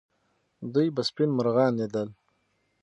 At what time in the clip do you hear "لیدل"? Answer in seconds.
1.77-2.09